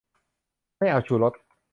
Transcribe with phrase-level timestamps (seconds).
[0.77, 1.33] ไม่เอาชูรส